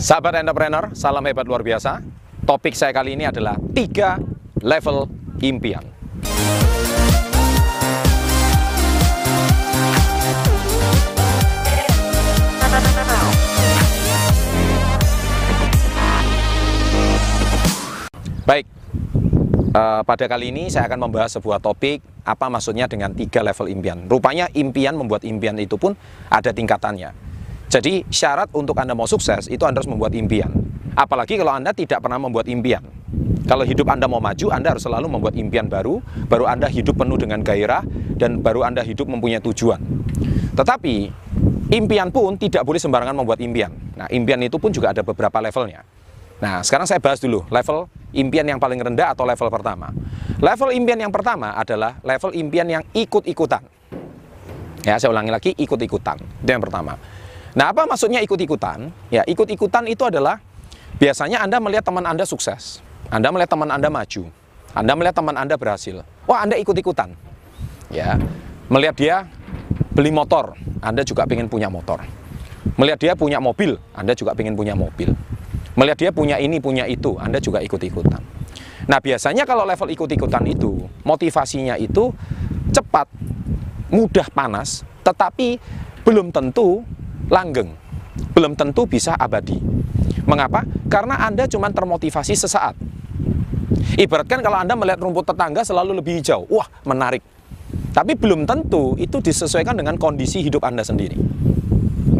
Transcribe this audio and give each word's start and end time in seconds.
Sahabat 0.00 0.32
entrepreneur, 0.40 0.96
salam 0.96 1.20
hebat 1.28 1.44
luar 1.44 1.60
biasa. 1.60 2.00
Topik 2.48 2.72
saya 2.72 2.88
kali 2.88 3.20
ini 3.20 3.28
adalah 3.28 3.60
tiga 3.76 4.16
level 4.64 5.04
impian. 5.44 5.84
Baik, 18.48 18.64
uh, 19.76 20.00
pada 20.00 20.24
kali 20.24 20.48
ini 20.48 20.72
saya 20.72 20.88
akan 20.88 21.12
membahas 21.12 21.36
sebuah 21.36 21.60
topik 21.60 22.00
apa 22.24 22.48
maksudnya 22.48 22.88
dengan 22.88 23.12
tiga 23.12 23.44
level 23.44 23.68
impian. 23.68 24.08
Rupanya 24.08 24.48
impian 24.56 24.96
membuat 24.96 25.28
impian 25.28 25.60
itu 25.60 25.76
pun 25.76 25.92
ada 26.32 26.56
tingkatannya. 26.56 27.29
Jadi 27.70 28.02
syarat 28.10 28.50
untuk 28.50 28.74
Anda 28.82 28.98
mau 28.98 29.06
sukses 29.06 29.46
itu 29.46 29.62
Anda 29.62 29.78
harus 29.78 29.86
membuat 29.86 30.10
impian. 30.18 30.50
Apalagi 30.98 31.38
kalau 31.38 31.54
Anda 31.54 31.70
tidak 31.70 32.02
pernah 32.02 32.18
membuat 32.18 32.50
impian. 32.50 32.82
Kalau 33.46 33.62
hidup 33.62 33.86
Anda 33.86 34.10
mau 34.10 34.18
maju, 34.18 34.46
Anda 34.50 34.74
harus 34.74 34.82
selalu 34.82 35.06
membuat 35.06 35.38
impian 35.38 35.70
baru, 35.70 36.02
baru 36.26 36.50
Anda 36.50 36.66
hidup 36.66 36.98
penuh 36.98 37.14
dengan 37.14 37.42
gairah, 37.46 37.86
dan 38.18 38.42
baru 38.42 38.66
Anda 38.66 38.82
hidup 38.82 39.06
mempunyai 39.06 39.42
tujuan. 39.42 39.78
Tetapi, 40.54 40.94
impian 41.70 42.10
pun 42.10 42.34
tidak 42.34 42.66
boleh 42.66 42.82
sembarangan 42.82 43.14
membuat 43.14 43.38
impian. 43.42 43.70
Nah, 43.94 44.06
impian 44.10 44.38
itu 44.42 44.58
pun 44.58 44.74
juga 44.74 44.90
ada 44.90 45.02
beberapa 45.06 45.38
levelnya. 45.38 45.82
Nah, 46.42 46.62
sekarang 46.62 46.90
saya 46.90 46.98
bahas 46.98 47.22
dulu 47.22 47.46
level 47.50 47.86
impian 48.14 48.46
yang 48.46 48.58
paling 48.58 48.82
rendah 48.82 49.14
atau 49.14 49.22
level 49.22 49.46
pertama. 49.50 49.94
Level 50.42 50.70
impian 50.74 50.98
yang 50.98 51.12
pertama 51.14 51.54
adalah 51.54 51.98
level 52.02 52.34
impian 52.34 52.66
yang 52.66 52.82
ikut-ikutan. 52.94 53.62
Ya, 54.86 54.96
saya 54.96 55.12
ulangi 55.12 55.30
lagi, 55.30 55.50
ikut-ikutan. 55.54 56.16
Itu 56.40 56.50
yang 56.50 56.62
pertama. 56.64 56.96
Nah, 57.50 57.74
apa 57.74 57.82
maksudnya 57.82 58.22
ikut-ikutan? 58.22 58.94
Ya, 59.10 59.26
ikut-ikutan 59.26 59.82
itu 59.90 60.06
adalah 60.06 60.38
biasanya 61.02 61.42
Anda 61.42 61.58
melihat 61.58 61.82
teman 61.82 62.06
Anda 62.06 62.22
sukses. 62.22 62.78
Anda 63.10 63.34
melihat 63.34 63.50
teman 63.58 63.70
Anda 63.74 63.90
maju. 63.90 64.30
Anda 64.70 64.92
melihat 64.94 65.16
teman 65.18 65.34
Anda 65.34 65.58
berhasil. 65.58 66.06
Wah, 66.30 66.46
Anda 66.46 66.54
ikut-ikutan. 66.62 67.10
Ya, 67.90 68.14
melihat 68.70 68.94
dia 68.94 69.16
beli 69.90 70.14
motor, 70.14 70.54
Anda 70.78 71.02
juga 71.02 71.26
ingin 71.26 71.50
punya 71.50 71.66
motor. 71.66 71.98
Melihat 72.78 73.02
dia 73.02 73.12
punya 73.18 73.42
mobil, 73.42 73.74
Anda 73.98 74.14
juga 74.14 74.30
ingin 74.38 74.54
punya 74.54 74.78
mobil. 74.78 75.10
Melihat 75.74 75.98
dia 75.98 76.10
punya 76.14 76.38
ini, 76.38 76.62
punya 76.62 76.86
itu, 76.86 77.18
Anda 77.18 77.42
juga 77.42 77.58
ikut-ikutan. 77.66 78.22
Nah, 78.86 78.98
biasanya 79.02 79.42
kalau 79.42 79.66
level 79.66 79.90
ikut-ikutan 79.90 80.46
itu, 80.46 80.86
motivasinya 81.02 81.74
itu 81.82 82.14
cepat, 82.70 83.10
mudah 83.90 84.30
panas, 84.30 84.86
tetapi 85.02 85.58
belum 86.06 86.30
tentu 86.30 86.86
langgeng. 87.30 87.72
Belum 88.34 88.52
tentu 88.58 88.84
bisa 88.84 89.16
abadi. 89.16 89.56
Mengapa? 90.26 90.66
Karena 90.90 91.22
Anda 91.24 91.46
cuma 91.46 91.70
termotivasi 91.70 92.36
sesaat. 92.36 92.76
Ibaratkan 93.96 94.42
kalau 94.44 94.58
Anda 94.58 94.74
melihat 94.76 95.00
rumput 95.00 95.30
tetangga 95.30 95.64
selalu 95.64 96.02
lebih 96.02 96.20
hijau, 96.20 96.44
wah 96.50 96.68
menarik. 96.84 97.22
Tapi 97.90 98.14
belum 98.14 98.46
tentu 98.46 98.94
itu 98.98 99.18
disesuaikan 99.18 99.74
dengan 99.74 99.98
kondisi 99.98 100.42
hidup 100.42 100.62
Anda 100.62 100.82
sendiri. 100.86 101.18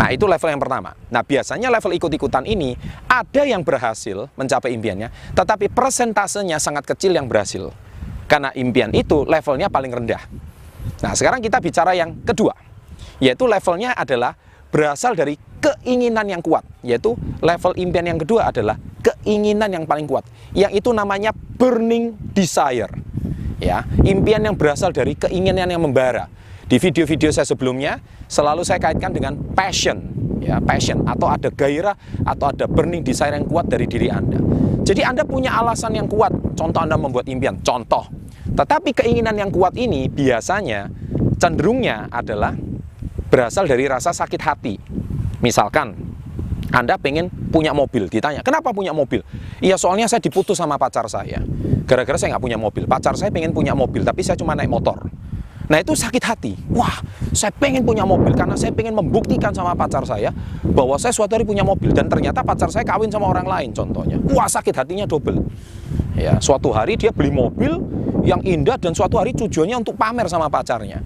Nah, 0.01 0.09
itu 0.09 0.25
level 0.25 0.49
yang 0.49 0.63
pertama. 0.63 0.97
Nah, 1.13 1.21
biasanya 1.21 1.69
level 1.69 1.93
ikut-ikutan 1.93 2.49
ini 2.49 2.73
ada 3.05 3.45
yang 3.45 3.61
berhasil 3.61 4.33
mencapai 4.33 4.73
impiannya, 4.73 5.13
tetapi 5.37 5.69
persentasenya 5.69 6.57
sangat 6.57 6.89
kecil 6.89 7.13
yang 7.13 7.29
berhasil. 7.29 7.69
Karena 8.25 8.49
impian 8.57 8.95
itu 8.97 9.29
levelnya 9.29 9.69
paling 9.69 9.93
rendah. 9.93 10.23
Nah, 11.05 11.13
sekarang 11.13 11.45
kita 11.45 11.61
bicara 11.61 11.93
yang 11.93 12.17
kedua, 12.25 12.57
yaitu 13.21 13.45
levelnya 13.45 13.93
adalah 13.93 14.39
berasal 14.71 15.19
dari 15.19 15.37
keinginan 15.61 16.27
yang 16.31 16.41
kuat, 16.41 16.65
yaitu 16.81 17.15
level 17.43 17.77
impian 17.77 18.07
yang 18.07 18.19
kedua 18.19 18.49
adalah 18.49 18.79
keinginan 19.03 19.69
yang 19.69 19.85
paling 19.85 20.09
kuat, 20.09 20.25
yang 20.57 20.73
itu 20.73 20.91
namanya 20.95 21.35
burning 21.35 22.17
desire. 22.33 22.91
Ya, 23.61 23.85
impian 24.09 24.41
yang 24.41 24.57
berasal 24.57 24.89
dari 24.89 25.13
keinginan 25.13 25.69
yang 25.69 25.85
membara. 25.85 26.33
Di 26.65 26.81
video-video 26.81 27.29
saya 27.29 27.45
sebelumnya 27.45 28.01
selalu 28.25 28.65
saya 28.65 28.81
kaitkan 28.81 29.13
dengan 29.13 29.37
passion, 29.53 30.01
ya 30.41 30.63
passion 30.65 31.05
atau 31.05 31.29
ada 31.29 31.53
gairah 31.53 31.93
atau 32.25 32.49
ada 32.49 32.65
burning 32.65 33.05
desire 33.05 33.37
yang 33.37 33.45
kuat 33.45 33.69
dari 33.69 33.85
diri 33.85 34.09
Anda. 34.09 34.41
Jadi 34.81 35.05
Anda 35.05 35.29
punya 35.29 35.53
alasan 35.61 35.93
yang 35.93 36.09
kuat, 36.09 36.33
contoh 36.57 36.81
Anda 36.81 36.97
membuat 36.97 37.29
impian, 37.29 37.61
contoh. 37.61 38.09
Tetapi 38.57 38.97
keinginan 38.97 39.37
yang 39.37 39.53
kuat 39.53 39.77
ini 39.77 40.09
biasanya 40.09 40.89
cenderungnya 41.37 42.09
adalah 42.09 42.57
berasal 43.31 43.65
dari 43.65 43.87
rasa 43.87 44.11
sakit 44.11 44.41
hati. 44.43 44.75
Misalkan 45.41 45.95
anda 46.71 46.95
pengen 47.01 47.31
punya 47.51 47.75
mobil, 47.75 48.07
ditanya, 48.07 48.47
kenapa 48.47 48.71
punya 48.71 48.95
mobil? 48.95 49.23
Iya 49.59 49.75
soalnya 49.75 50.07
saya 50.07 50.23
diputus 50.23 50.59
sama 50.59 50.79
pacar 50.79 51.07
saya. 51.11 51.43
Gara-gara 51.87 52.15
saya 52.15 52.37
nggak 52.37 52.45
punya 52.45 52.59
mobil. 52.61 52.87
Pacar 52.87 53.19
saya 53.19 53.35
pengen 53.35 53.51
punya 53.51 53.75
mobil, 53.75 54.07
tapi 54.07 54.23
saya 54.23 54.39
cuma 54.39 54.55
naik 54.55 54.71
motor. 54.71 55.11
Nah 55.71 55.79
itu 55.79 55.95
sakit 55.95 56.23
hati. 56.27 56.53
Wah, 56.75 56.99
saya 57.31 57.55
pengen 57.55 57.87
punya 57.87 58.03
mobil 58.03 58.35
karena 58.35 58.59
saya 58.59 58.75
pengen 58.75 58.91
membuktikan 58.91 59.55
sama 59.55 59.71
pacar 59.79 60.03
saya 60.03 60.35
bahwa 60.67 60.99
saya 60.99 61.15
suatu 61.15 61.39
hari 61.39 61.47
punya 61.47 61.63
mobil 61.63 61.95
dan 61.95 62.11
ternyata 62.11 62.43
pacar 62.43 62.67
saya 62.75 62.83
kawin 62.83 63.07
sama 63.07 63.31
orang 63.31 63.47
lain 63.47 63.71
contohnya. 63.71 64.19
Wah, 64.35 64.51
sakit 64.51 64.75
hatinya 64.75 65.07
double. 65.07 65.47
Ya, 66.19 66.43
suatu 66.43 66.75
hari 66.75 66.99
dia 66.99 67.15
beli 67.15 67.31
mobil 67.31 67.79
yang 68.27 68.43
indah 68.43 68.79
dan 68.83 68.99
suatu 68.99 69.23
hari 69.23 69.31
tujuannya 69.31 69.79
untuk 69.79 69.95
pamer 69.95 70.27
sama 70.27 70.51
pacarnya. 70.51 71.03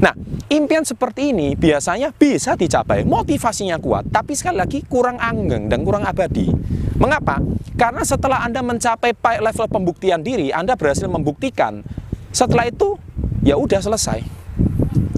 Nah, 0.00 0.16
impian 0.48 0.82
seperti 0.82 1.36
ini 1.36 1.52
biasanya 1.52 2.08
bisa 2.16 2.56
dicapai, 2.56 3.04
motivasinya 3.04 3.76
kuat, 3.76 4.08
tapi 4.08 4.32
sekali 4.32 4.56
lagi 4.56 4.80
kurang 4.88 5.20
anggeng 5.20 5.68
dan 5.68 5.84
kurang 5.84 6.08
abadi. 6.08 6.48
Mengapa? 6.96 7.40
Karena 7.76 8.00
setelah 8.04 8.44
Anda 8.44 8.64
mencapai 8.64 9.12
level 9.40 9.66
pembuktian 9.68 10.24
diri, 10.24 10.52
Anda 10.52 10.76
berhasil 10.76 11.04
membuktikan. 11.04 11.84
Setelah 12.32 12.68
itu 12.68 12.96
ya 13.44 13.60
udah 13.60 13.80
selesai. 13.80 14.20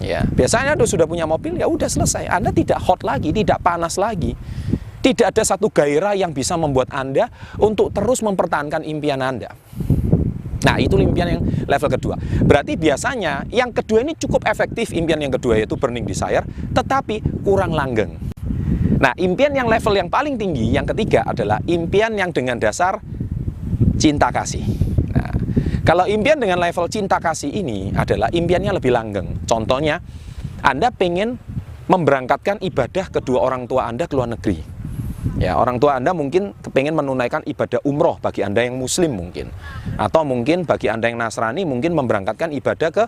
Ya, 0.02 0.26
biasanya 0.26 0.74
Anda 0.74 0.86
sudah 0.86 1.06
punya 1.06 1.30
mobil, 1.30 1.54
ya 1.58 1.70
udah 1.70 1.86
selesai. 1.86 2.26
Anda 2.26 2.50
tidak 2.50 2.82
hot 2.82 3.06
lagi, 3.06 3.30
tidak 3.30 3.62
panas 3.62 3.94
lagi. 3.98 4.34
Tidak 5.02 5.34
ada 5.34 5.42
satu 5.42 5.70
gairah 5.70 6.14
yang 6.14 6.30
bisa 6.30 6.54
membuat 6.54 6.90
Anda 6.94 7.30
untuk 7.58 7.90
terus 7.90 8.22
mempertahankan 8.22 8.86
impian 8.86 9.18
Anda. 9.18 9.50
Nah, 10.62 10.78
itu 10.78 10.94
impian 10.98 11.28
yang 11.38 11.42
level 11.66 11.88
kedua. 11.90 12.14
Berarti 12.46 12.78
biasanya 12.78 13.46
yang 13.50 13.74
kedua 13.74 14.06
ini 14.06 14.14
cukup 14.14 14.46
efektif 14.46 14.94
impian 14.94 15.18
yang 15.18 15.34
kedua 15.34 15.58
yaitu 15.58 15.74
burning 15.74 16.06
desire, 16.06 16.46
tetapi 16.70 17.22
kurang 17.42 17.74
langgeng. 17.74 18.14
Nah, 19.02 19.10
impian 19.18 19.50
yang 19.50 19.66
level 19.66 19.98
yang 19.98 20.06
paling 20.06 20.38
tinggi 20.38 20.70
yang 20.70 20.86
ketiga 20.86 21.26
adalah 21.26 21.58
impian 21.66 22.14
yang 22.14 22.30
dengan 22.30 22.62
dasar 22.62 23.02
cinta 23.98 24.30
kasih. 24.30 24.62
Kalau 25.82 26.06
impian 26.06 26.38
dengan 26.38 26.62
level 26.62 26.86
cinta 26.86 27.18
kasih 27.18 27.50
ini 27.50 27.90
adalah 27.98 28.30
impiannya 28.30 28.78
lebih 28.78 28.94
langgeng. 28.94 29.42
Contohnya, 29.50 29.98
Anda 30.62 30.94
pengen 30.94 31.42
memberangkatkan 31.90 32.62
ibadah 32.62 33.10
kedua 33.10 33.42
orang 33.42 33.66
tua 33.66 33.90
Anda 33.90 34.06
ke 34.06 34.14
luar 34.14 34.30
negeri. 34.30 34.71
Ya, 35.38 35.54
orang 35.54 35.78
tua 35.78 36.02
Anda 36.02 36.10
mungkin 36.10 36.50
kepengen 36.58 36.98
menunaikan 36.98 37.46
ibadah 37.46 37.78
umroh 37.86 38.18
bagi 38.18 38.42
Anda 38.42 38.66
yang 38.66 38.78
muslim 38.78 39.14
mungkin. 39.14 39.54
Atau 39.94 40.26
mungkin 40.26 40.66
bagi 40.66 40.90
Anda 40.90 41.10
yang 41.10 41.18
Nasrani 41.22 41.62
mungkin 41.62 41.94
memberangkatkan 41.94 42.50
ibadah 42.50 42.90
ke 42.90 43.04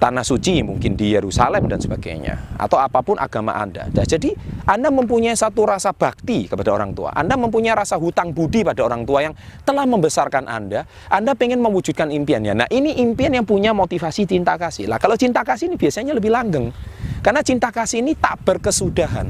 tanah 0.00 0.24
suci 0.24 0.64
mungkin 0.64 0.96
di 0.96 1.12
Yerusalem 1.12 1.68
dan 1.68 1.76
sebagainya 1.76 2.56
atau 2.56 2.80
apa 2.80 3.04
pun 3.04 3.20
agama 3.20 3.52
Anda. 3.52 3.84
Nah, 3.92 4.08
jadi 4.08 4.32
Anda 4.64 4.88
mempunyai 4.88 5.36
satu 5.36 5.68
rasa 5.68 5.92
bakti 5.92 6.48
kepada 6.48 6.72
orang 6.72 6.96
tua. 6.96 7.12
Anda 7.12 7.36
mempunyai 7.36 7.76
rasa 7.76 8.00
hutang 8.00 8.32
budi 8.32 8.64
pada 8.64 8.80
orang 8.80 9.04
tua 9.04 9.28
yang 9.28 9.36
telah 9.68 9.84
membesarkan 9.84 10.48
Anda. 10.48 10.88
Anda 11.12 11.36
pengen 11.36 11.60
mewujudkan 11.60 12.08
impiannya. 12.08 12.64
Nah, 12.64 12.68
ini 12.72 12.96
impian 13.04 13.36
yang 13.36 13.44
punya 13.44 13.76
motivasi 13.76 14.24
cinta 14.24 14.56
kasih. 14.56 14.88
Lah, 14.88 14.96
kalau 14.96 15.20
cinta 15.20 15.44
kasih 15.44 15.68
ini 15.68 15.76
biasanya 15.76 16.16
lebih 16.16 16.32
langgeng. 16.32 16.72
Karena 17.20 17.44
cinta 17.44 17.68
kasih 17.68 18.00
ini 18.00 18.16
tak 18.16 18.40
berkesudahan. 18.48 19.28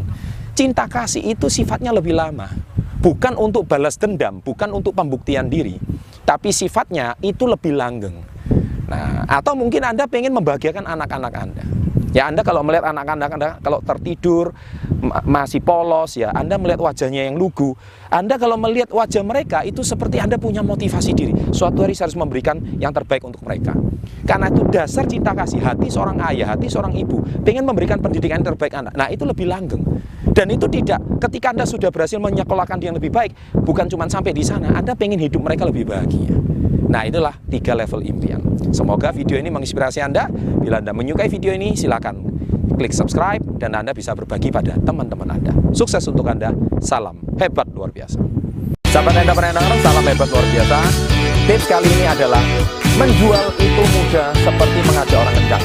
Cinta 0.60 0.84
kasih 0.84 1.24
itu 1.24 1.48
sifatnya 1.48 1.88
lebih 1.88 2.12
lama. 2.12 2.44
Bukan 3.00 3.32
untuk 3.40 3.64
balas 3.64 3.96
dendam, 3.96 4.44
bukan 4.44 4.68
untuk 4.76 4.92
pembuktian 4.92 5.48
diri. 5.48 5.80
Tapi 6.28 6.52
sifatnya 6.52 7.16
itu 7.24 7.48
lebih 7.48 7.72
langgeng 7.72 8.20
Nah, 8.90 9.22
atau 9.30 9.54
mungkin 9.54 9.86
Anda 9.86 10.10
pengen 10.10 10.34
membahagiakan 10.34 10.82
anak-anak 10.82 11.32
Anda. 11.32 11.64
Ya 12.10 12.26
Anda 12.26 12.42
kalau 12.42 12.66
melihat 12.66 12.90
anak-anak 12.90 13.30
Anda 13.38 13.50
kalau 13.62 13.78
tertidur 13.86 14.50
masih 15.22 15.62
polos 15.62 16.18
ya, 16.18 16.34
Anda 16.34 16.58
melihat 16.58 16.82
wajahnya 16.82 17.30
yang 17.30 17.38
lugu. 17.38 17.78
Anda 18.10 18.34
kalau 18.34 18.58
melihat 18.58 18.90
wajah 18.90 19.22
mereka 19.22 19.62
itu 19.62 19.86
seperti 19.86 20.18
Anda 20.18 20.42
punya 20.42 20.66
motivasi 20.66 21.14
diri. 21.14 21.32
Suatu 21.54 21.86
hari 21.86 21.94
saya 21.94 22.10
harus 22.10 22.18
memberikan 22.18 22.58
yang 22.82 22.90
terbaik 22.90 23.22
untuk 23.22 23.46
mereka. 23.46 23.78
Karena 24.26 24.50
itu 24.50 24.66
dasar 24.66 25.06
cinta 25.06 25.38
kasih 25.38 25.62
hati 25.62 25.86
seorang 25.86 26.18
ayah, 26.26 26.58
hati 26.58 26.66
seorang 26.66 26.98
ibu, 26.98 27.22
pengen 27.46 27.62
memberikan 27.62 28.02
pendidikan 28.02 28.42
terbaik 28.42 28.74
anak. 28.74 28.90
Nah, 28.98 29.06
itu 29.06 29.22
lebih 29.22 29.46
langgeng. 29.46 29.86
Dan 30.40 30.56
itu 30.56 30.64
tidak, 30.72 31.04
ketika 31.20 31.52
Anda 31.52 31.68
sudah 31.68 31.92
berhasil 31.92 32.16
menyekolahkan 32.16 32.80
dia 32.80 32.88
yang 32.88 32.96
lebih 32.96 33.12
baik, 33.12 33.36
bukan 33.60 33.84
cuma 33.92 34.08
sampai 34.08 34.32
di 34.32 34.40
sana, 34.40 34.72
Anda 34.72 34.96
pengen 34.96 35.20
hidup 35.20 35.44
mereka 35.44 35.68
lebih 35.68 35.84
bahagia. 35.84 36.32
Nah 36.88 37.04
itulah 37.04 37.36
tiga 37.52 37.76
level 37.76 38.00
impian. 38.00 38.40
Semoga 38.72 39.12
video 39.12 39.36
ini 39.36 39.52
menginspirasi 39.52 40.00
Anda. 40.00 40.32
Bila 40.32 40.80
Anda 40.80 40.96
menyukai 40.96 41.28
video 41.28 41.52
ini, 41.52 41.76
silakan 41.76 42.24
klik 42.72 42.96
subscribe 42.96 43.44
dan 43.60 43.76
Anda 43.76 43.92
bisa 43.92 44.16
berbagi 44.16 44.48
pada 44.48 44.80
teman-teman 44.80 45.28
Anda. 45.28 45.52
Sukses 45.76 46.00
untuk 46.08 46.24
Anda. 46.24 46.56
Salam 46.80 47.20
hebat 47.36 47.68
luar 47.76 47.92
biasa. 47.92 48.16
Sahabat 48.88 49.20
entrepreneur, 49.20 49.70
salam 49.84 50.04
hebat 50.08 50.28
luar 50.32 50.46
biasa. 50.56 50.78
Tips 51.44 51.68
kali 51.68 51.88
ini 52.00 52.08
adalah 52.08 52.40
menjual 52.96 53.44
itu 53.60 53.82
mudah 53.92 54.32
seperti 54.40 54.78
mengajak 54.88 55.20
orang 55.20 55.36
kencang. 55.36 55.64